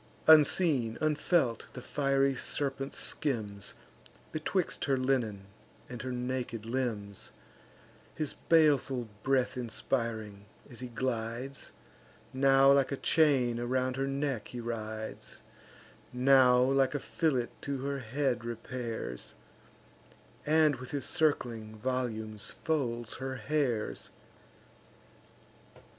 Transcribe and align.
Unseen, 0.25 0.97
unfelt, 0.99 1.67
the 1.73 1.81
fiery 1.83 2.33
serpent 2.33 2.91
skims 2.95 3.75
Betwixt 4.31 4.85
her 4.85 4.97
linen 4.97 5.45
and 5.89 6.01
her 6.01 6.11
naked 6.11 6.65
limbs; 6.65 7.31
His 8.15 8.33
baleful 8.33 9.09
breath 9.21 9.55
inspiring, 9.57 10.45
as 10.67 10.79
he 10.79 10.87
glides, 10.87 11.71
Now 12.33 12.71
like 12.71 12.91
a 12.91 12.97
chain 12.97 13.59
around 13.59 13.95
her 13.95 14.07
neck 14.07 14.47
he 14.47 14.59
rides, 14.59 15.41
Now 16.11 16.59
like 16.59 16.95
a 16.95 16.99
fillet 16.99 17.49
to 17.61 17.85
her 17.85 17.99
head 17.99 18.43
repairs, 18.43 19.35
And 20.47 20.77
with 20.77 20.89
his 20.89 21.05
circling 21.05 21.75
volumes 21.77 22.49
folds 22.49 23.17
her 23.17 23.35
hairs. 23.35 24.09